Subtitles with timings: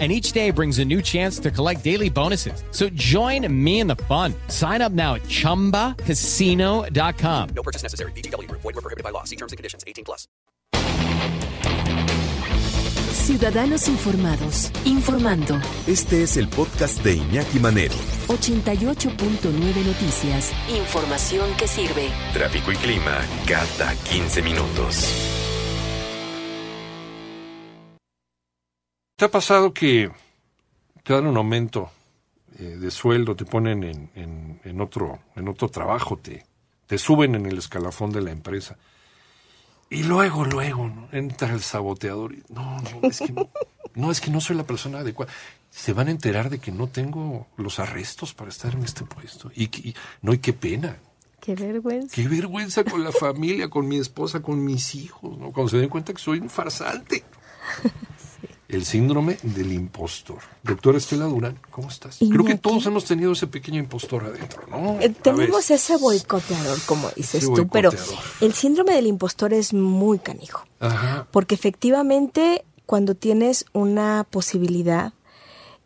[0.00, 2.64] and each day brings a new chance to collect daily bonuses.
[2.72, 4.34] So join me in the fun.
[4.48, 7.48] Sign up now at ChumbaCasino.com.
[7.54, 8.10] No purchase necessary.
[8.12, 8.50] BGW.
[8.50, 9.22] Void were prohibited by law.
[9.22, 9.84] See terms and conditions.
[9.86, 10.26] 18 plus.
[13.24, 15.58] Ciudadanos informados, informando.
[15.86, 17.94] Este es el podcast de Iñaki Manero.
[18.28, 20.52] 88.9 Noticias.
[20.68, 22.10] Información que sirve.
[22.34, 25.43] Tráfico y clima cada 15 minutos.
[29.16, 30.10] ¿Te ha pasado que
[31.04, 31.88] te dan un aumento
[32.58, 36.44] eh, de sueldo, te ponen en, en, en, otro, en otro trabajo, te,
[36.86, 38.76] te suben en el escalafón de la empresa?
[39.88, 41.08] Y luego, luego, ¿no?
[41.12, 42.34] entra el saboteador.
[42.34, 43.50] Y, no, no, es que no,
[43.94, 45.32] no, es que no soy la persona adecuada.
[45.70, 49.52] Se van a enterar de que no tengo los arrestos para estar en este puesto.
[49.54, 50.96] Y, y no, y qué pena.
[51.40, 52.12] Qué vergüenza.
[52.12, 55.52] Qué vergüenza con la familia, con mi esposa, con mis hijos, ¿no?
[55.52, 57.22] Cuando se den cuenta que soy un farsante.
[58.74, 60.38] El síndrome del impostor.
[60.64, 62.20] Doctora Estela Durán, ¿cómo estás?
[62.20, 62.34] Iñaki.
[62.34, 65.00] Creo que todos hemos tenido ese pequeño impostor adentro, ¿no?
[65.00, 67.90] Eh, tenemos ese boicoteador, como dices Ese tú, pero
[68.40, 70.66] el síndrome del impostor es muy canijo.
[70.80, 71.28] Ajá.
[71.30, 75.12] Porque efectivamente, cuando tienes una posibilidad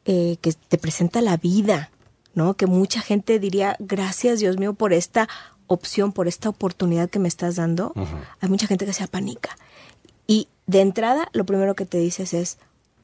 [0.07, 1.91] eh, que te presenta la vida,
[2.33, 2.55] ¿no?
[2.55, 5.29] Que mucha gente diría, gracias Dios mío por esta
[5.67, 7.93] opción, por esta oportunidad que me estás dando.
[8.41, 9.59] Hay mucha gente que se apanica.
[10.27, 12.57] Y de entrada, lo primero que te dices es,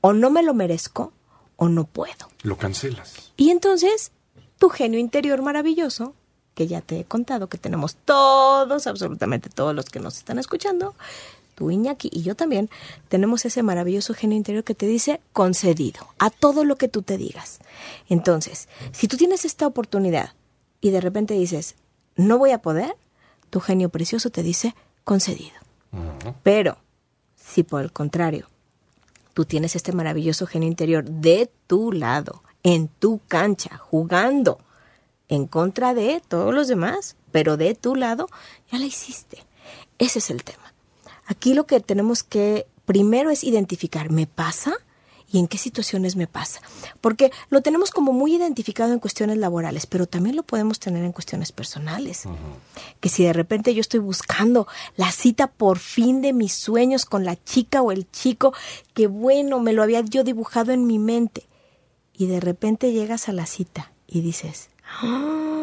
[0.07, 1.15] o no me lo merezco
[1.57, 2.29] o no puedo.
[2.43, 3.33] Lo cancelas.
[3.39, 4.13] Y entonces,
[4.59, 6.13] tu genio interior maravilloso,
[6.53, 10.95] que ya te he contado que tenemos todos, absolutamente todos los que nos están escuchando,
[11.55, 12.69] tú Iñaki y yo también,
[13.09, 17.17] tenemos ese maravilloso genio interior que te dice concedido a todo lo que tú te
[17.17, 17.61] digas.
[18.11, 20.35] Entonces, si tú tienes esta oportunidad
[20.83, 21.77] y de repente dices,
[22.15, 22.95] no voy a poder,
[23.49, 25.57] tu genio precioso te dice concedido.
[26.43, 26.77] Pero,
[27.37, 28.49] si por el contrario,
[29.35, 34.59] tú tienes este maravilloso genio interior de tu lado, en tu cancha, jugando
[35.29, 38.29] en contra de todos los demás, pero de tu lado,
[38.71, 39.45] ya la hiciste.
[39.99, 40.73] Ese es el tema.
[41.27, 44.75] Aquí lo que tenemos que primero es identificar, ¿me pasa?
[45.35, 46.61] ¿Y en qué situaciones me pasa?
[47.01, 51.11] Porque lo tenemos como muy identificado en cuestiones laborales, pero también lo podemos tener en
[51.11, 52.23] cuestiones personales.
[53.01, 57.25] Que si de repente yo estoy buscando la cita por fin de mis sueños con
[57.25, 58.55] la chica o el chico,
[58.95, 61.49] que bueno, me lo había yo dibujado en mi mente,
[62.17, 64.71] y de repente llegas a la cita y dices,
[65.03, 65.54] "Ah,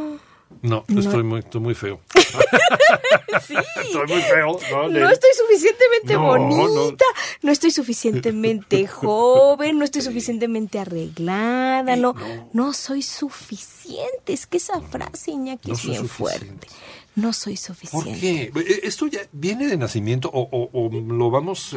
[0.61, 0.99] No, No.
[0.99, 1.99] Estoy, muy, estoy muy feo.
[3.47, 4.57] sí, Estoy muy feo.
[4.89, 7.05] No, estoy suficientemente No, bonita,
[7.41, 7.51] no.
[7.51, 12.15] estoy suficientemente joven, no estoy suficientemente arreglada, no,
[12.53, 12.73] no.
[12.73, 14.33] soy suficiente.
[14.33, 16.67] Es que esa frase, Iñaki, es bien suficiente.
[16.67, 16.67] fuerte.
[17.15, 18.19] No soy ¿Por suficiente.
[18.19, 18.51] qué?
[18.61, 21.75] Eh, ¿Esto ya viene de nacimiento o, o- o lo vamos...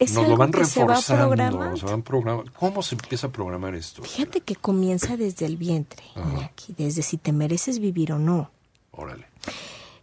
[0.00, 1.28] Es nos algo lo van que se va reforzando?
[1.28, 1.76] programando.
[1.76, 2.52] se van programando.
[2.58, 4.02] ¿Cómo se empieza a programar esto?
[4.02, 8.50] Fíjate que comienza desde el vientre, Iñaki, desde si te mereces vivir o no.
[8.92, 9.26] Órale.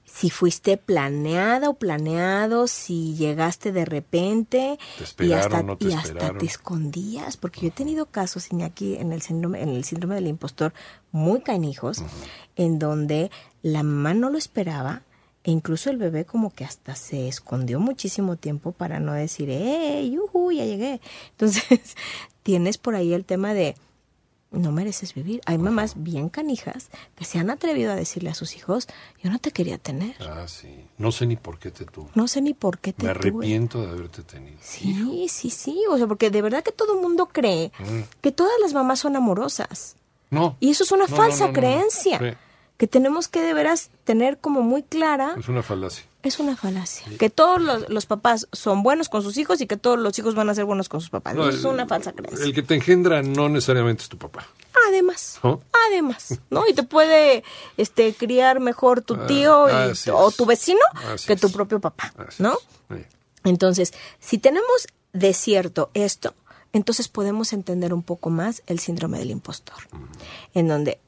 [0.05, 4.79] si fuiste planeada o planeado, si llegaste de repente
[5.15, 8.95] ¿Te y hasta, no te y hasta te escondías, porque yo he tenido casos, Iñaki,
[8.95, 10.73] en el síndrome, en el síndrome del impostor
[11.11, 12.03] muy canijos,
[12.55, 13.29] en donde
[13.61, 15.01] la mamá no lo esperaba
[15.47, 20.07] e incluso el bebé como que hasta se escondió muchísimo tiempo para no decir, ¡eh,
[20.11, 20.99] yujú, ya llegué!
[21.31, 21.95] Entonces,
[22.43, 23.75] tienes por ahí el tema de,
[24.51, 25.39] no mereces vivir.
[25.45, 28.87] Hay mamás bien canijas que se han atrevido a decirle a sus hijos,
[29.23, 30.15] yo no te quería tener.
[30.21, 30.85] Ah, sí.
[30.97, 32.09] No sé ni por qué te tuve.
[32.15, 33.19] No sé ni por qué te Me tuve.
[33.29, 34.57] arrepiento de haberte tenido.
[34.61, 35.81] Sí, sí, sí.
[35.89, 37.71] O sea, porque de verdad que todo el mundo cree
[38.21, 39.95] que todas las mamás son amorosas.
[40.29, 40.57] No.
[40.59, 41.53] Y eso es una No, falsa no, no.
[41.53, 42.37] creencia.
[42.77, 45.33] Que tenemos que de veras tener como muy clara.
[45.37, 46.05] Es una falacia.
[46.21, 47.07] Es una falacia.
[47.17, 50.35] Que todos los, los papás son buenos con sus hijos y que todos los hijos
[50.35, 51.33] van a ser buenos con sus papás.
[51.35, 52.45] No, es el- una falsa creencia.
[52.45, 54.45] El que te engendra no necesariamente es tu papá.
[54.89, 55.59] Además, ¿Oh?
[55.89, 56.67] además, ¿no?
[56.67, 57.43] Y te puede
[57.77, 60.79] este criar mejor tu Ah, tío y- o tu vecino
[61.13, 61.53] Así que tu es.
[61.53, 62.57] propio papá, Así ¿no?
[62.89, 63.03] Sí.
[63.43, 66.35] Entonces, si tenemos de cierto esto,
[66.73, 69.75] entonces podemos entender un poco más el síndrome del impostor,
[70.53, 70.99] en donde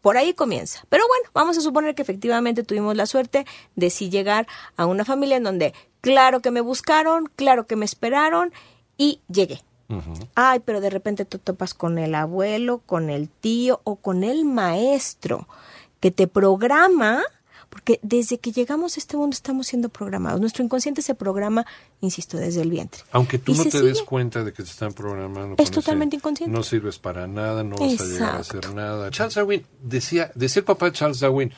[0.00, 0.84] por ahí comienza.
[0.88, 5.04] Pero bueno, vamos a suponer que efectivamente tuvimos la suerte de sí llegar a una
[5.04, 8.52] familia en donde, claro que me buscaron, claro que me esperaron
[8.96, 9.62] y llegué.
[10.36, 14.44] Ay, pero de repente te topas con el abuelo, con el tío o con el
[14.44, 15.48] maestro
[15.98, 17.22] que te programa
[17.70, 20.40] Porque desde que llegamos a este mundo estamos siendo programados.
[20.40, 21.64] Nuestro inconsciente se programa,
[22.00, 23.02] insisto, desde el vientre.
[23.12, 25.54] Aunque tú Y no te des cuenta de que te están programando.
[25.56, 26.52] Es totalmente inconsciente.
[26.52, 29.10] No sirves para nada, no vas a llegar a hacer nada.
[29.10, 31.52] Charles Darwin decía, decía el papá de Charles Darwin,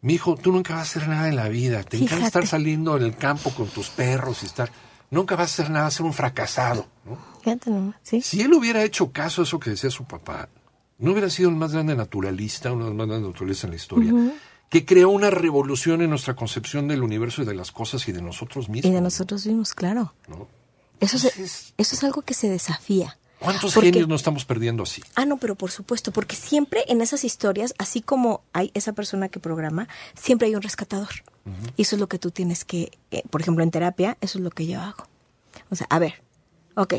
[0.00, 1.82] mi hijo, tú nunca vas a hacer nada en la vida.
[1.82, 4.70] Te encanta estar saliendo en el campo con tus perros y estar...
[5.10, 6.86] Nunca vas a hacer nada, vas a ser un fracasado.
[7.04, 7.18] ¿no?
[7.42, 8.22] Fíjate nomás, ¿sí?
[8.22, 10.48] Si él hubiera hecho caso a eso que decía su papá,
[10.98, 13.76] no hubiera sido el más grande naturalista, uno de los más grandes naturalistas en la
[13.76, 14.12] historia,
[14.68, 18.22] que creó una revolución en nuestra concepción del universo y de las cosas y de
[18.22, 18.90] nosotros mismos.
[18.90, 20.12] Y de nosotros mismos, claro.
[20.28, 20.48] ¿no?
[21.00, 21.16] Eso,
[21.76, 23.18] es algo que se desafía.
[23.38, 25.02] ¿Cuántos Porque- genios nos estamos perdiendo así?
[25.14, 29.28] Ah, no, pero por supuesto, porque siempre en esas historias, así como hay esa persona
[29.28, 31.08] que programa, siempre hay un rescatador.
[31.76, 34.44] Y eso es lo que tú tienes que, eh, por ejemplo, en terapia, eso es
[34.44, 35.06] lo que yo hago.
[35.70, 36.22] O sea, a ver,
[36.74, 36.94] ok,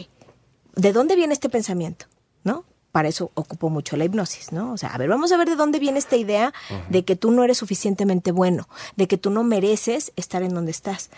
[0.75, 2.05] ¿de dónde viene este pensamiento?
[2.45, 2.63] ¿No?
[2.97, 4.73] Para eso ocupo mucho la hipnosis, ¿no?
[4.73, 6.51] O sea, a ver, vamos a ver de dónde viene esta idea
[6.89, 10.71] de que tú no eres suficientemente bueno, de que tú no mereces estar en donde
[10.71, 11.11] estás.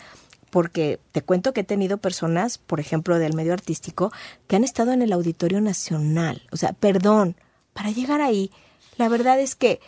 [0.49, 4.11] Porque te cuento que he tenido personas, por ejemplo, del medio artístico,
[4.47, 6.41] que han estado en el Auditorio Nacional.
[6.51, 7.37] O sea, perdón,
[7.71, 8.51] para llegar ahí,
[8.97, 9.79] la verdad es que,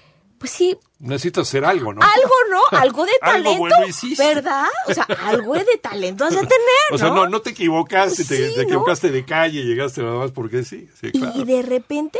[0.42, 2.02] pues sí, Necesitas hacer algo, ¿no?
[2.02, 2.60] algo, ¿no?
[2.80, 4.26] Algo de Algo talento, bueno hiciste.
[4.26, 4.66] ¿verdad?
[4.88, 6.52] O sea, algo de talento has de tener,
[6.92, 7.16] O sea, ¿no?
[7.16, 8.64] no, no te equivocaste, te, Sí, te ¿no?
[8.64, 10.90] equivocaste de calle, llegaste nada más porque sí.
[11.00, 11.40] sí Y, claro.
[11.40, 12.18] y de repente,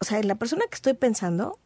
[0.00, 1.58] o sea, la persona que estoy pensando,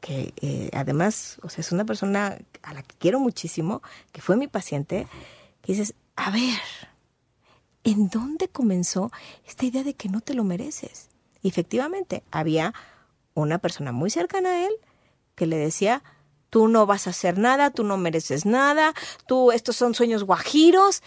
[0.00, 3.82] que eh, además, o sea, es una persona a la que quiero muchísimo,
[4.12, 5.08] que fue mi paciente,
[5.62, 6.60] que dices, a ver,
[7.82, 9.10] ¿en dónde comenzó
[9.46, 11.08] esta idea de que no te lo mereces?
[11.42, 12.72] Y efectivamente, había
[13.34, 14.72] una persona muy cercana a él
[15.34, 16.02] que le decía,
[16.50, 18.92] tú no vas a hacer nada, tú no mereces nada,
[19.26, 21.02] tú, estos son sueños guajiros,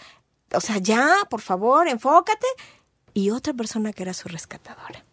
[0.52, 2.46] o sea, ya, por favor, enfócate.
[3.12, 5.04] Y otra persona que era su rescatadora.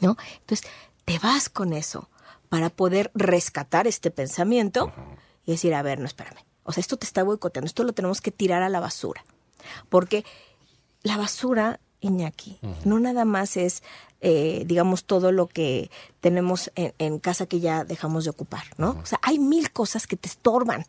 [0.00, 0.16] ¿No?
[0.40, 0.68] Entonces,
[1.04, 2.08] te vas con eso
[2.48, 4.92] para poder rescatar este pensamiento
[5.46, 6.44] y decir, a ver, no, espérame.
[6.64, 9.24] O sea, esto te está boicoteando, esto lo tenemos que tirar a la basura.
[9.88, 10.24] Porque
[11.02, 13.82] la basura, Iñaki, no nada más es,
[14.20, 15.90] eh, digamos, todo lo que
[16.20, 18.90] tenemos en, en casa que ya dejamos de ocupar, ¿no?
[19.02, 20.84] O sea, hay mil cosas que te estorban,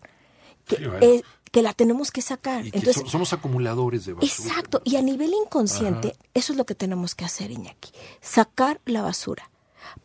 [0.66, 1.00] que, Sí, bueno.
[1.02, 2.66] eh, que la tenemos que sacar.
[2.66, 4.32] Y que Entonces, so- somos acumuladores de basura.
[4.34, 7.92] Exacto, y a nivel inconsciente, eso es lo que tenemos que hacer, Iñaki,
[8.22, 9.50] sacar la basura.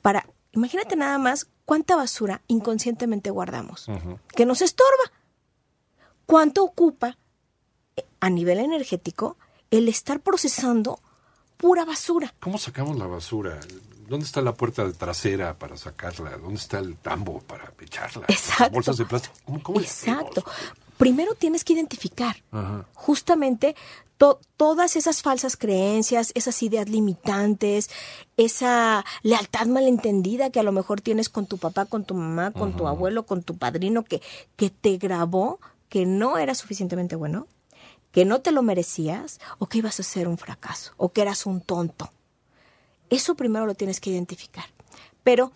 [0.03, 3.87] Para, imagínate nada más cuánta basura inconscientemente guardamos,
[4.37, 5.13] que nos estorba.
[6.27, 7.19] ¿Cuánto ocupa
[7.97, 9.37] eh, a nivel energético
[9.71, 11.01] el estar procesando
[11.57, 12.35] pura basura?
[12.41, 13.59] ¿Cómo sacamos la basura?
[14.09, 16.37] ¿Dónde está la puerta de trasera para sacarla?
[16.37, 18.25] ¿Dónde está el tambo para echarla?
[18.29, 18.65] Exacto.
[18.65, 19.35] Las bolsas de plástico.
[19.45, 20.45] ¿Cómo, cómo le Exacto.
[20.97, 22.85] Primero tienes que identificar Ajá.
[22.95, 23.75] justamente
[24.19, 27.89] to- todas esas falsas creencias, esas ideas limitantes,
[28.37, 32.77] esa lealtad malentendida que a lo mejor tienes con tu papá, con tu mamá, con
[32.77, 34.21] tu abuelo, con tu padrino, que,
[34.57, 35.59] que te grabó
[35.89, 37.47] que no eras suficientemente bueno,
[38.13, 41.47] que no te lo merecías o que ibas a ser un fracaso o que eras
[41.47, 42.11] un tonto.
[43.09, 44.65] Eso primero lo tienes que identificar.
[45.23, 45.53] Pero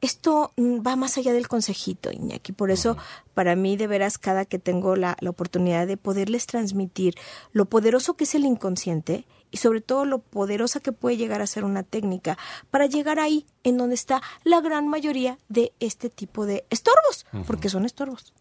[0.00, 2.52] esto mm, va más allá del consejito, Iñaki.
[2.52, 2.96] Por eso,
[3.34, 7.14] para mí, de veras, cada que tengo la, la oportunidad de poderles transmitir
[7.52, 11.46] lo poderoso que es el inconsciente y sobre todo lo poderosa que puede llegar a
[11.46, 12.38] ser una técnica
[12.70, 17.68] para llegar ahí en donde está la gran mayoría de este tipo de estorbos, porque
[17.68, 18.32] son estorbos.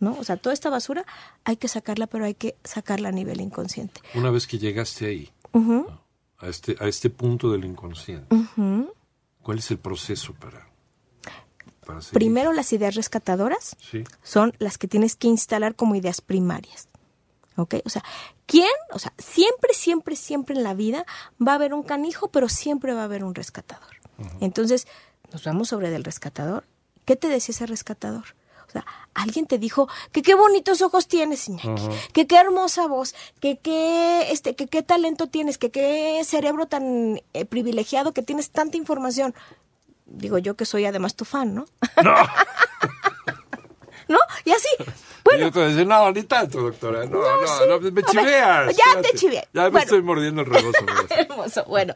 [0.00, 0.16] ¿No?
[0.18, 1.06] O sea, toda esta basura
[1.44, 4.00] hay que sacarla, pero hay que sacarla a nivel inconsciente.
[4.14, 5.32] Una vez que llegaste ahí,
[6.38, 8.36] a este, a este punto del inconsciente.
[9.42, 10.66] ¿cuál es el proceso para?
[12.12, 14.04] Primero las ideas rescatadoras, Sí.
[14.22, 16.88] son las que tienes que instalar como ideas primarias.
[17.56, 17.76] ¿Ok?
[17.84, 18.02] O sea,
[18.46, 18.70] ¿quién?
[18.92, 21.04] O sea, siempre, siempre, siempre en la vida
[21.46, 23.94] va a haber un canijo, pero siempre va a haber un rescatador.
[24.40, 24.86] Entonces,
[25.32, 26.64] nos vamos sobre del rescatador.
[27.04, 28.24] ¿Qué te decía ese rescatador?
[28.68, 33.14] O sea, alguien te dijo que qué bonitos ojos tienes, Iñaki, que qué hermosa voz,
[33.40, 38.50] que qué, este, que qué talento tienes, que qué cerebro tan eh, privilegiado, que tienes
[38.50, 39.34] tanta información.
[40.06, 41.66] Digo yo que soy además tu fan, ¿no?
[42.02, 42.14] No.
[44.08, 44.18] ¿No?
[44.44, 44.68] Y así.
[44.78, 44.84] y
[45.24, 47.06] Bueno, yo te decía, no, ni tanto, doctora.
[47.06, 47.62] No, no, sí.
[47.68, 48.76] no, me ver, chiveas.
[48.76, 49.08] ya espérate.
[49.12, 49.48] te chiveé.
[49.54, 49.84] Ya me Bueno.
[49.84, 50.84] estoy mordiendo el rebozo.
[51.10, 51.64] Hermoso.
[51.66, 51.94] Bueno,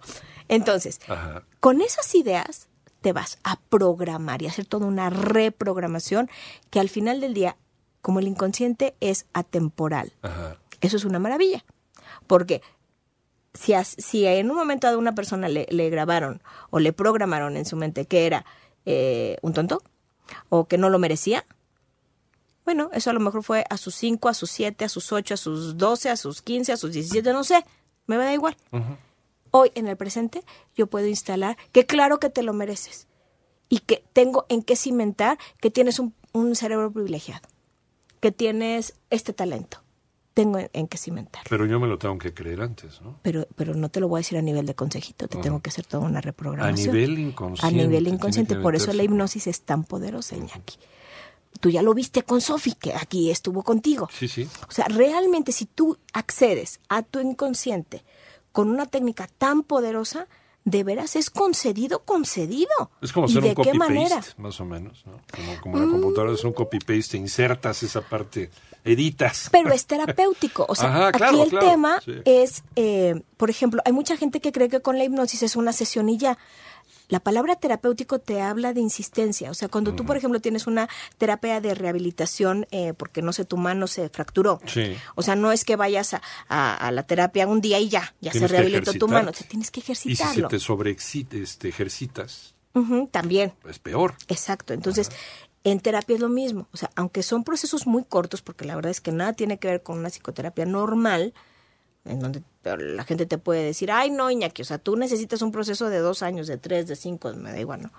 [0.49, 1.43] entonces, Ajá.
[1.61, 2.69] con esas ideas
[3.09, 6.29] te vas a programar y hacer toda una reprogramación
[6.69, 7.57] que al final del día,
[8.03, 10.59] como el inconsciente es atemporal, Ajá.
[10.83, 11.65] eso es una maravilla.
[12.27, 12.61] Porque
[13.55, 17.65] si, si en un momento a una persona le, le grabaron o le programaron en
[17.65, 18.45] su mente que era
[18.85, 19.83] eh, un tonto
[20.51, 21.47] o que no lo merecía,
[22.67, 25.33] bueno, eso a lo mejor fue a sus 5, a sus 7, a sus 8,
[25.33, 27.65] a sus 12, a sus 15, a sus 17, no sé,
[28.07, 28.55] me da igual.
[29.51, 30.43] Hoy, en el presente,
[30.77, 33.07] yo puedo instalar que claro que te lo mereces
[33.69, 37.47] y que tengo en qué cimentar que tienes un, un cerebro privilegiado,
[38.21, 39.83] que tienes este talento.
[40.35, 41.43] Tengo en, en qué cimentar.
[41.51, 43.19] Pero yo me lo tengo que creer antes, ¿no?
[43.23, 45.71] Pero, pero no te lo voy a decir a nivel de consejito, te tengo que
[45.71, 46.91] hacer toda una reprogramación.
[46.91, 47.83] A nivel inconsciente.
[47.83, 50.77] A nivel inconsciente, por eso la hipnosis es tan poderosa, Iñaki.
[51.61, 54.09] Tú ya lo viste con Sofi, que aquí estuvo contigo.
[54.13, 54.49] Sí, sí.
[54.69, 58.05] O sea, realmente si tú accedes a tu inconsciente
[58.59, 60.27] con una técnica tan poderosa,
[60.65, 62.91] de veras es concedido, concedido.
[63.01, 64.19] Es como ¿Y hacer de un qué manera?
[64.19, 64.43] Mm.
[64.43, 65.21] más o menos, ¿no?
[65.31, 68.51] Como, como la computadora es un copy-paste, insertas esa parte,
[68.83, 69.49] editas.
[69.53, 70.67] Pero es terapéutico.
[70.69, 72.15] O sea, Ajá, claro, aquí el claro, tema sí.
[72.25, 75.73] es, eh, por ejemplo, hay mucha gente que cree que con la hipnosis es una
[75.73, 76.37] sesión y ya.
[77.09, 79.51] La palabra terapéutico te habla de insistencia.
[79.51, 83.45] O sea, cuando tú, por ejemplo, tienes una terapia de rehabilitación eh, porque, no sé,
[83.47, 84.61] tu mano se fracturó.
[84.67, 84.95] Sí.
[85.15, 88.15] O sea, no es que vayas a, a- a la terapia un día y ya,
[88.21, 89.33] ya se Tienes rehabilitó tu mano.
[89.33, 90.49] Te tienes que Y si se ejercitarlo.
[90.49, 92.55] te sobreexcita, este, ejercitas,
[93.11, 93.55] también.
[93.69, 94.15] es peor.
[94.29, 94.73] Exacto.
[94.75, 95.11] Entonces,
[95.65, 96.69] en terapia es lo mismo.
[96.73, 99.69] O sea, aunque son procesos muy cortos, porque la verdad es que nada tiene que
[99.69, 101.33] ver con una psicoterapia normal,
[102.09, 105.53] en donde la gente te puede decir, ay, no, Iñaki, o sea, tú necesitas un
[105.53, 107.91] proceso de dos años, de tres, de cinco, me da igual, no.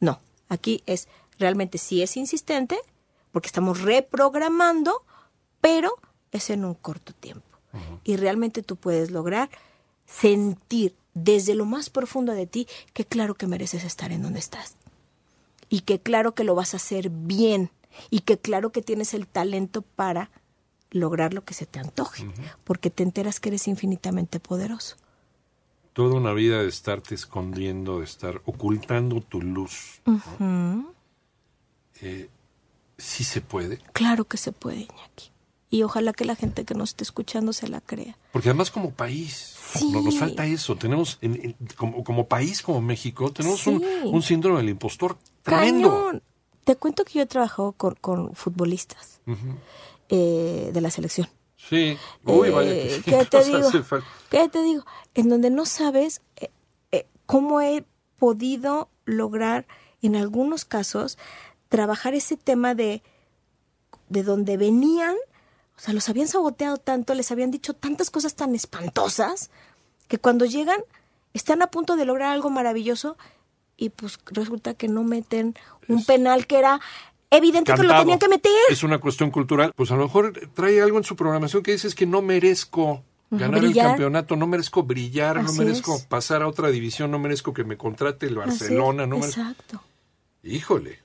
[0.00, 1.08] No, aquí es
[1.38, 2.78] realmente sí es insistente,
[3.32, 5.04] porque estamos reprogramando,
[5.60, 5.92] pero
[6.32, 7.46] es en un corto tiempo.
[8.02, 9.50] Y realmente tú puedes lograr
[10.06, 14.76] sentir desde lo más profundo de ti que claro que mereces estar en donde estás
[15.68, 17.70] y que claro que lo vas a hacer bien
[18.10, 20.30] y que claro que tienes el talento para
[20.90, 22.26] lograr lo que se te antoje,
[22.64, 24.96] porque te enteras que eres infinitamente poderoso.
[25.92, 30.00] Toda una vida de estarte escondiendo, de estar ocultando tu luz.
[30.38, 30.92] ¿no?
[32.00, 32.28] Eh,
[32.96, 33.78] sí se puede.
[33.92, 35.30] Claro que se puede, Iñaki.
[35.70, 38.16] Y ojalá que la gente que nos esté escuchando se la crea.
[38.32, 39.90] Porque además como país, Sí.
[39.92, 40.76] no, nos falta eso.
[40.76, 43.86] Tenemos, en- en- como, como país, como México, tenemos un, Sí.
[44.04, 45.90] un síndrome del impostor tremendo.
[45.90, 46.22] Cañón.
[46.64, 49.20] Te cuento que yo he trabajado con, con futbolistas
[50.08, 51.28] eh, de la selección.
[51.56, 51.98] Sí.
[52.24, 53.70] Uy, Eh, vaya que ¿qué te digo?
[54.30, 54.84] ¿Qué te digo?
[55.14, 56.50] En donde no sabes eh,
[56.92, 57.84] eh, cómo he
[58.18, 59.66] podido lograr,
[60.02, 61.18] en algunos casos,
[61.68, 63.02] trabajar ese tema de,
[64.08, 65.16] de donde venían,
[65.76, 69.50] o sea, los habían saboteado tanto, les habían dicho tantas cosas tan espantosas,
[70.08, 70.80] que cuando llegan
[71.34, 73.16] están a punto de lograr algo maravilloso
[73.76, 75.54] y pues resulta que no meten
[75.86, 76.80] un penal que era
[77.30, 78.00] evidente que lo Cantado.
[78.02, 78.52] tenían que meter.
[78.70, 79.72] Es una cuestión cultural.
[79.76, 83.60] Pues a lo mejor trae algo en su programación que dices que no merezco ganar
[83.60, 83.84] brillar.
[83.86, 86.06] el campeonato, no merezco brillar, no merezco es.
[86.06, 89.40] pasar a otra división, no merezco que me contrate el Barcelona, no merezco...
[89.42, 89.82] Exacto.
[90.42, 90.98] Híjole.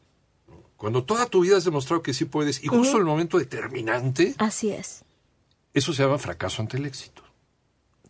[0.77, 4.69] Cuando toda tu vida has demostrado que sí puedes y justo el momento determinante, Así
[4.69, 5.03] es.
[5.73, 7.23] eso se llama fracaso ante el éxito.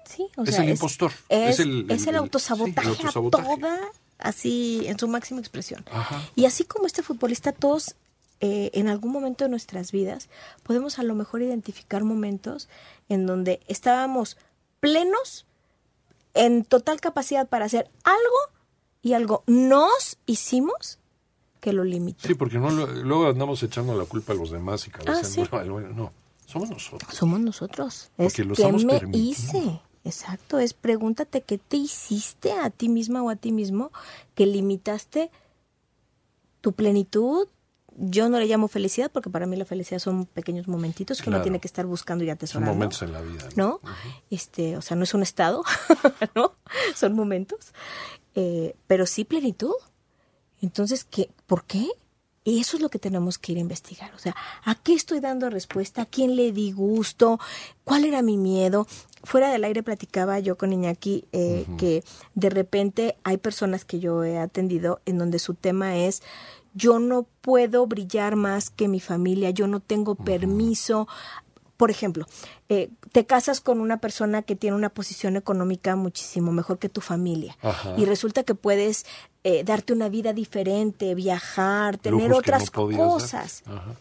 [0.05, 1.12] Sí, o Es sea, el impostor.
[1.29, 3.51] Es, Es el- es el- el el- autosabotaje, sí, el autosabotaje.
[3.51, 3.79] a toda,
[4.20, 5.84] así, en su máxima expresión.
[5.91, 6.22] Ajá.
[6.36, 7.96] Y así como este futbolista, todos
[8.40, 10.30] eh, en algún momento de nuestras vidas
[10.63, 12.70] podemos a lo mejor identificar momentos
[13.10, 14.38] en donde estábamos
[14.80, 15.46] plenos,
[16.34, 18.60] en total capacidad para hacer algo
[19.02, 21.00] y algo nos hicimos
[21.60, 22.28] que lo limitó.
[22.28, 25.22] Sí, porque no luego andamos echando la culpa a los demás y cabeceando.
[25.22, 25.44] Ah, sí.
[25.50, 26.13] Bueno, bueno, no,
[26.46, 27.16] somos nosotros.
[27.16, 28.12] Somos nosotros.
[28.18, 29.80] Es estamos me hice.
[30.06, 33.92] Exacto, es pregúntate qué te hiciste a ti misma o a ti mismo
[34.36, 35.32] que limitaste
[36.60, 37.48] tu plenitud.
[37.97, 41.41] Yo no le llamo felicidad porque para mí la felicidad son pequeños momentitos que uno
[41.41, 42.73] tiene que estar buscando y Son atesorando.
[42.73, 43.47] momentos en la vida.
[43.55, 43.79] ¿no?
[44.29, 45.63] Este, o sea, no es un estado,
[46.35, 46.53] ¿no?
[46.95, 47.73] Son momentos.
[48.35, 49.73] Eh, pero sí plenitud.
[50.62, 51.29] Entonces, ¿qué?
[51.45, 51.88] ¿por qué?
[52.45, 54.13] Y eso es lo que tenemos que ir a investigar.
[54.15, 54.35] O sea,
[54.65, 56.01] ¿a qué estoy dando respuesta?
[56.01, 57.39] ¿A quién le di gusto?
[57.85, 58.85] ¿Cuál era mi miedo?
[59.23, 62.03] Fuera del aire platicaba yo con Iñaki eh, que
[62.35, 66.21] de repente hay personas que yo he atendido en donde su tema es
[66.74, 71.08] yo no puedo brillar más que mi familia, yo no tengo permiso.
[71.77, 72.25] Por ejemplo,
[72.70, 77.01] eh, te casas con una persona que tiene una posición económica muchísimo mejor que tu
[77.01, 77.96] familia Ajá.
[77.98, 79.06] y resulta que puedes
[79.44, 83.96] eh, darte una vida diferente, viajar, tener Lujos que no otras cosas Ajá.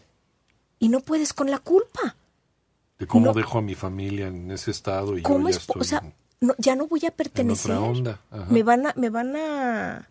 [0.79, 2.15] y no puedes con la culpa.
[2.99, 3.33] De cómo No.
[3.33, 5.57] dejo a mi familia en ese estado y ¿Cómo yo ya es?
[5.57, 7.71] estoy O sea, en- no, ya no voy a pertenecer.
[7.75, 8.45] onda, ajá.
[8.49, 10.07] Me van a, me van a,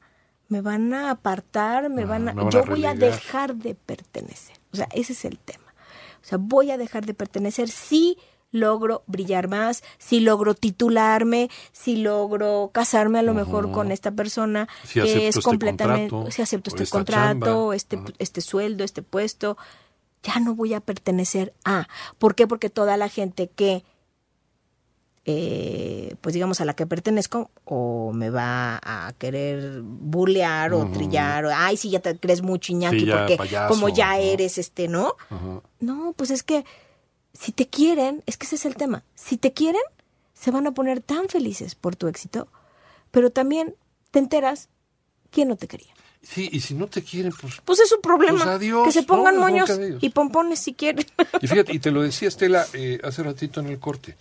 [0.52, 3.56] me van a apartar, me Ah, van a, me van a yo voy a dejar
[3.56, 4.56] de pertenecer.
[4.72, 5.74] O sea, ese es el tema.
[6.22, 8.18] O sea, voy a dejar de pertenecer si
[8.52, 14.68] logro brillar más, si logro titularme, si logro casarme a lo mejor con esta persona
[14.84, 17.76] Si que es este completamente, contrato, si acepto este contrato, chamba.
[17.76, 19.56] este, este sueldo, este puesto,
[20.22, 21.88] ya no voy a pertenecer a.
[22.18, 22.46] ¿Por qué?
[22.46, 23.84] Porque toda la gente que
[25.24, 31.44] eh, pues digamos, a la que pertenezco, o me va a querer burlear o trillar,
[31.46, 34.58] o, ay, si ya te crees mucho, Iñaki, Sí, ya, porque payaso, como ya eres,
[34.58, 35.16] este, ¿no?
[35.80, 36.64] No, pues es que
[37.32, 39.82] si te quieren, es que ese es el tema, si te quieren,
[40.34, 42.48] se van a poner tan felices por tu éxito,
[43.10, 43.76] pero también
[44.10, 44.68] te enteras
[45.30, 45.94] quién no te quería.
[46.22, 47.60] Sí, y si no te quieren, pues...
[47.64, 48.38] Pues es su problema.
[48.38, 51.04] Pues adiós, que se pongan moños y pompones si quieren.
[51.40, 54.16] Y fíjate, y te lo decía Estela eh, hace ratito en el corte,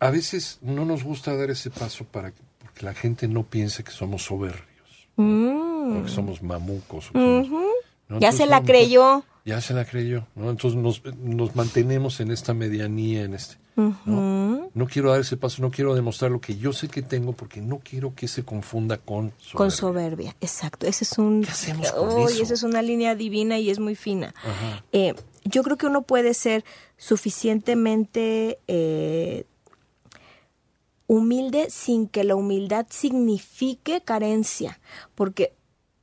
[0.00, 3.82] a veces no nos gusta dar ese paso para que, porque la gente no piense
[3.84, 7.08] que somos soberbios, o que somos mamucos.
[7.10, 7.58] o que somos- ¿no?
[7.58, 8.20] Mm.
[8.20, 9.24] ya Entonces, se la no, creyó.
[9.44, 10.50] Ya se la creyó, ¿no?
[10.50, 13.56] Entonces nos, nos mantenemos en esta medianía, en este.
[13.76, 14.70] ¿no?
[14.72, 17.60] no quiero dar ese paso, no quiero demostrar lo que yo sé que tengo porque
[17.60, 19.54] no quiero que se confunda con soberbia.
[19.56, 20.86] Con soberbia, exacto.
[20.86, 21.42] Ese es un.
[21.44, 22.42] ¿Qué hacemos con Uy, eso?
[22.44, 24.34] esa es una línea divina y es muy fina.
[24.92, 26.64] Eh, yo creo que uno puede ser
[26.96, 29.44] suficientemente eh,
[31.06, 34.80] humilde sin que la humildad signifique carencia,
[35.14, 35.54] porque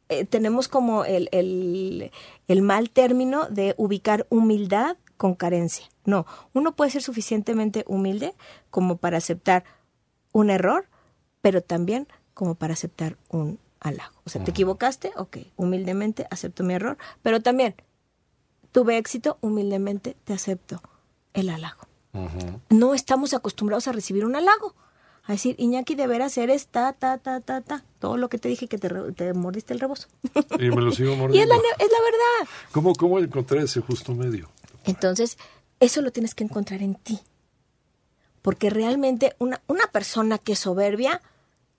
[0.10, 2.12] eh, tenemos como el, el,
[2.48, 5.86] el mal término de ubicar humildad con carencia.
[6.06, 8.34] No, uno puede ser suficientemente humilde
[8.70, 9.64] como para aceptar
[10.34, 10.88] un error,
[11.42, 14.16] pero también como para aceptar un halago.
[14.26, 17.76] O sea, te equivocaste, ok, humildemente acepto mi error, pero también
[18.72, 20.82] tuve éxito, humildemente te acepto
[21.34, 21.88] el halago.
[22.70, 24.76] No estamos acostumbrados a recibir un halago.
[25.26, 27.86] A decir, Iñaki, de veras eres ta, ta, ta, ta, ta.
[28.00, 30.10] Todo lo que te dije que te, mordiste el rebozo.
[30.60, 31.56] Y me lo sigo y es mordiendo.
[31.56, 32.52] la, es la verdad.
[32.72, 34.50] ¿Cómo, ¿Cómo encontrar ese justo medio?
[34.84, 35.38] Entonces,
[35.80, 37.20] eso lo tienes que encontrar en ti.
[38.42, 41.22] Porque realmente una, una persona que es soberbia,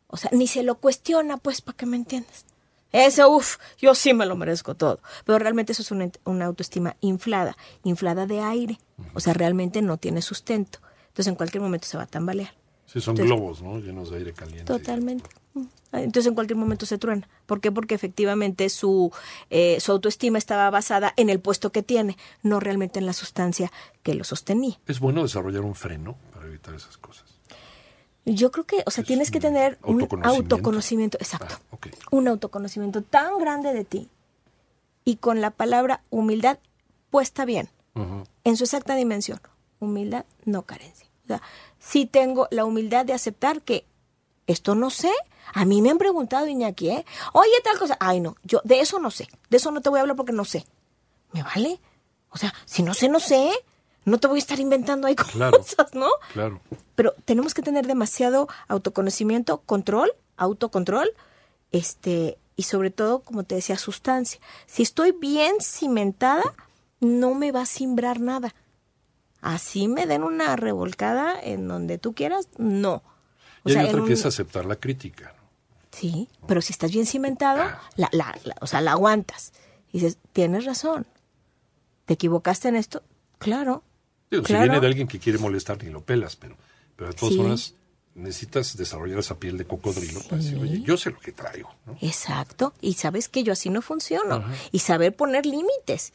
[0.07, 2.47] o sea, ni se lo cuestiona, pues, para que me entiendas.
[2.93, 5.01] Eso, uff, yo sí me lo merezco todo.
[5.27, 8.79] Pero realmente eso es una, una autoestima inflada, inflada de aire.
[9.13, 10.79] O sea, realmente no tiene sustento.
[11.09, 12.55] Entonces, en cualquier momento se va a tambalear.
[12.95, 13.79] Sí, son Entonces- globos, ¿no?
[13.81, 14.65] Llenos de aire caliente.
[14.73, 15.29] Totalmente.
[15.55, 15.65] Mm.
[15.93, 17.29] Entonces en cualquier momento se truena.
[17.47, 17.71] ¿Por qué?
[17.73, 19.13] Porque efectivamente su,
[19.51, 23.71] eh, su autoestima estaba basada en el puesto que tiene, no realmente en la sustancia
[24.03, 24.79] que lo sostenía.
[24.87, 27.25] Es bueno desarrollar un freno para evitar esas cosas.
[28.27, 30.55] Yo creo que, o sea, Es tienes que tener un autoconocimiento.
[30.57, 31.57] autoconocimiento, exacto.
[31.73, 31.77] Ah.
[32.11, 34.09] Un autoconocimiento tan grande de ti
[35.05, 36.59] y con la palabra humildad
[37.11, 37.68] puesta bien,
[38.45, 39.40] en su exacta dimensión.
[39.81, 41.04] Humildad, no carencia.
[41.25, 41.43] O sea,
[41.79, 43.87] sí tengo la humildad de aceptar que
[44.47, 45.13] esto no sé.
[45.55, 47.05] A mí me han preguntado, Iñaki, ¿eh?
[47.33, 47.97] Oye, tal cosa.
[48.01, 49.29] Ay, no, yo de eso no sé.
[49.51, 50.67] De eso no te voy a hablar porque no sé.
[51.33, 51.81] ¿Me vale?
[52.31, 53.51] O sea, si no sé, no sé.
[54.05, 55.59] No te voy a estar inventando ahí Claro.
[55.59, 56.09] cosas, ¿no?
[56.33, 56.61] Claro.
[56.95, 61.11] Pero tenemos que tener demasiado autoconocimiento, control, autocontrol,
[61.73, 64.41] este, y sobre todo, como te decía, sustancia.
[64.67, 66.43] Si estoy bien cimentada,
[67.01, 68.55] no me va a simbrar nada.
[69.46, 73.02] Así me den una revolcada en donde tú quieras, no.
[73.62, 75.35] O Y sea, hay en otra que un- es aceptar la crítica.
[75.37, 75.44] ¿no?
[75.92, 77.62] Sí, pero si estás bien cimentado,
[77.96, 79.52] la, la, la- o sea, la aguantas.
[79.92, 81.07] Y dices, tienes razón.
[82.07, 83.02] ¿Te equivocaste en esto?
[83.38, 83.83] Claro.
[84.30, 84.62] Digo, Claro.
[84.64, 86.57] Si viene de alguien que quiere molestar, ni lo pelas, pero,
[86.96, 87.38] pero de todas Sí.
[87.38, 87.74] formas
[88.14, 91.74] necesitas desarrollar esa piel de cocodrilo para decir, oye, yo sé lo que traigo.
[91.85, 91.96] ¿no?
[92.00, 92.72] Exacto.
[92.80, 94.42] Y sabes que yo así no funciono.
[94.72, 96.12] Y saber poner límites.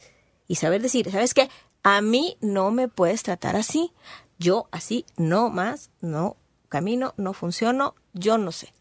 [0.48, 1.48] Y saber decir, ¿sabes qué?
[1.82, 3.92] A mí no me puedes tratar así.
[4.38, 6.36] Yo así no más, no
[6.68, 8.72] camino, no funciono, yo no sé.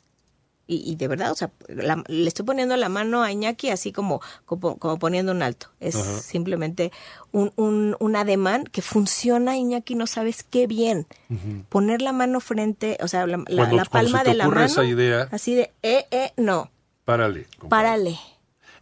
[0.67, 3.91] Y, y de verdad, o sea, la- le estoy poniendo la mano a Iñaki así
[3.91, 5.67] como, como, como poniendo un alto.
[5.79, 6.91] Es simplemente
[7.31, 11.07] un, un, un ademán que funciona, Iñaki, no sabes qué bien.
[11.69, 14.61] Poner la mano frente, o sea, la, la- Cuando- la palma de la mano.
[14.63, 16.69] esa idea- Así de, eh, eh, no.
[17.03, 17.47] Párale.
[17.57, 17.69] compadre.
[17.87, 18.19] Párale.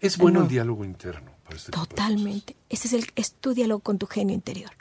[0.02, 0.46] Es bueno No.
[0.46, 1.32] el diálogo interno.
[1.56, 2.56] Este Totalmente.
[2.70, 4.72] Ese es el es tu diálogo con tu genio interior.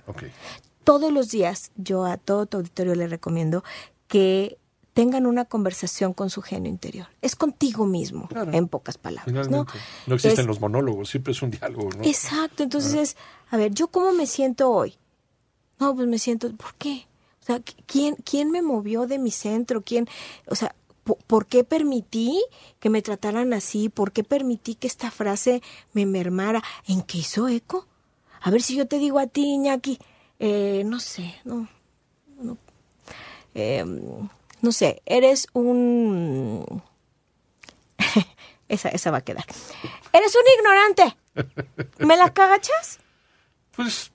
[0.85, 3.65] Todos los días yo a todo tu auditorio le recomiendo
[4.09, 4.59] que
[4.93, 7.09] tengan una conversación con su genio interior.
[7.21, 8.53] Es contigo mismo, Claro.
[8.53, 9.43] en pocas palabras, ¿no?
[9.45, 9.73] Finalmente.
[10.07, 12.03] No, existen Es- los monólogos, siempre es un diálogo, ¿no?
[12.05, 13.17] Exacto, entonces es,
[13.51, 14.95] a ver, ¿yo cómo me siento hoy?
[15.79, 17.07] No, pues me siento, ¿por qué?
[17.43, 19.83] O sea, ¿quién, quién me movió de mi centro?
[19.83, 20.09] ¿Quién,
[20.47, 20.75] o sea,
[21.27, 22.45] ¿por qué permití
[22.81, 23.89] que me trataran así?
[23.89, 26.63] ¿Por qué permití que esta frase me mermara?
[26.87, 27.87] ¿En qué hizo eco?
[28.41, 29.99] A ver si yo te digo a ti, Iñaki,
[30.39, 31.69] eh, no sé, no,
[32.41, 32.59] no,
[33.55, 33.85] eh,
[34.61, 36.83] no sé, eres un...
[38.69, 39.45] esa, esa va a quedar.
[40.13, 41.17] Eres un ignorante.
[41.99, 43.01] ¿Me la cagachas?
[43.77, 44.11] Pues,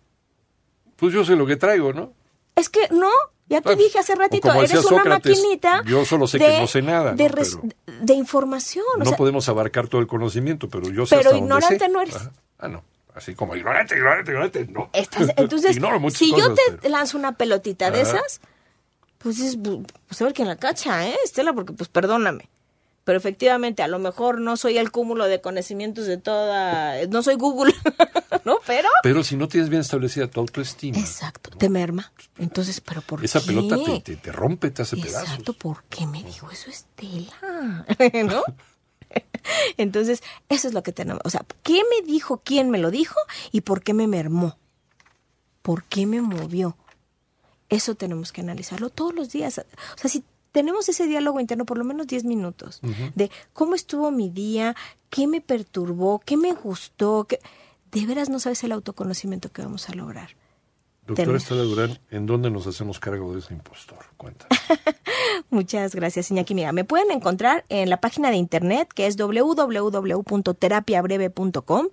[0.95, 2.13] pues yo sé lo que traigo, ¿no?
[2.56, 3.12] Es que no,
[3.52, 5.84] ya te Ah, dije hace ratito, eres una Sócrates, maquinita.
[5.86, 7.36] yo solo sé que no sé nada, De, ¿no?
[7.36, 8.84] res- Pero- de información.
[8.96, 11.86] o no sea, podemos abarcar todo el conocimiento, pero yo sé Pero hasta dónde ignorante
[11.86, 11.90] sé.
[11.92, 12.16] no eres.
[12.16, 12.32] Ajá.
[12.60, 12.84] Ah, no.
[13.14, 14.90] Así como ignorante, ignorante, ignorante, no.
[14.94, 15.76] estás- entonces,
[16.14, 18.40] si yo te pero- lanzo una pelotita de esas,
[19.18, 19.58] pues es,
[20.08, 21.52] pues a ver quién la cacha, ¿eh, Estela?
[21.54, 22.48] Porque pues perdóname.
[23.12, 27.36] Pero efectivamente, a lo mejor no soy el cúmulo de conocimientos de toda, no soy
[27.36, 27.76] Google,
[28.45, 28.60] ¿no?
[28.65, 28.88] Pero...
[29.04, 30.97] Pero si no tienes bien establecida tu autoestima.
[30.97, 32.13] Exacto, te merma.
[32.38, 33.47] Entonces, ¿pero por Esa qué?
[33.47, 35.24] pelota te, te, te rompe, te hace pedazos.
[35.24, 37.86] Exacto, ¿por qué me dijo eso Estela?
[38.24, 38.43] ¿No?
[39.76, 41.21] Entonces, eso es lo que tenemos.
[41.26, 42.41] O sea, ¿qué me dijo?
[42.45, 43.19] ¿Quién me lo dijo?
[43.52, 44.58] ¿Y por qué me mermó?
[45.63, 46.78] ¿Por qué me movió?
[47.67, 49.58] Eso tenemos que analizarlo todos los días.
[49.58, 52.82] O sea, si tenemos ese diálogo interno por lo menos 10 minutos
[53.16, 54.76] de cómo estuvo mi día,
[55.10, 57.40] qué me perturbó, qué me gustó, qué...
[57.92, 60.36] de veras no sabes el autoconocimiento que vamos a lograr.
[61.08, 63.98] Doctora Estela Durán, ¿en dónde nos hacemos cargo de ese impostor?
[64.18, 64.46] Cuenta.
[65.50, 66.54] Muchas gracias, Iñaki.
[66.54, 71.88] Mira, me pueden encontrar en la página de internet que es www.terapiabreve.com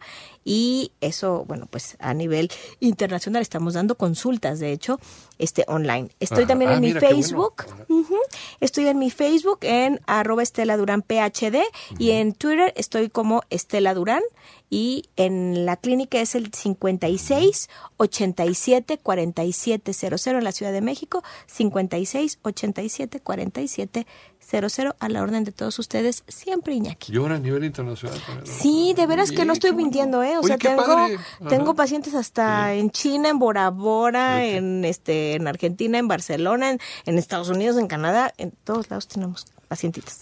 [0.50, 4.98] y eso, bueno, pues a nivel internacional estamos dando consultas, de hecho,
[5.38, 6.08] este online.
[6.20, 6.48] Estoy Ajá.
[6.48, 7.14] también Ah, en mi qué bueno.
[7.16, 7.64] Facebook.
[7.88, 8.16] Ujú.
[8.60, 11.58] Estoy en mi Facebook en arroba Estela Durán PhD
[11.98, 14.22] y en Twitter estoy como Estela Durán
[14.70, 21.22] y en la clínica es el 56 87 47 00 en la Ciudad de México,
[21.46, 24.06] 56 87 47
[24.48, 27.12] 00 a la orden de todos ustedes, siempre Iñaki.
[27.12, 28.18] Y ahora a nivel internacional.
[28.24, 28.60] también, ¿no?
[28.60, 30.36] Sí, de veras que no estoy mintiendo, ¿eh?
[30.36, 31.06] O Oye, sea, tengo,
[31.48, 36.80] tengo pacientes hasta en China, en Bora Bora, en este, en Argentina, en Barcelona, en,
[37.06, 40.18] en Estados Unidos, en Canadá, en todos lados tenemos pacientitos.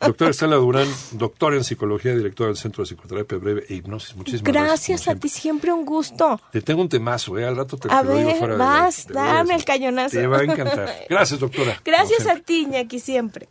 [0.00, 4.16] Doctora Estela Durán, doctora en psicología, directora del Centro de Psicoterapia Breve e Hipnosis.
[4.16, 4.70] Muchísimas gracias.
[5.04, 5.72] Gracias a ti, siempre.
[5.72, 6.40] un gusto.
[6.52, 7.46] Te tengo un temazo, ¿eh?
[7.46, 10.16] Al rato te, A te lo digo ver, fuera de vas, a dame el cañonazo.
[10.16, 10.90] Te va a encantar.
[11.08, 11.80] Gracias, doctora.
[11.84, 13.48] Gracias a ti, Iñaki, siempre.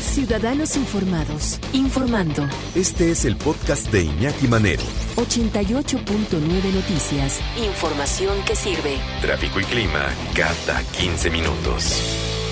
[0.00, 2.48] Ciudadanos informados, informando.
[2.74, 4.82] Este es el podcast de Iñaki Manero.
[5.16, 7.38] 88.9 Noticias.
[7.62, 8.96] Información que sirve.
[9.20, 12.45] Tráfico y clima cada 15 minutos.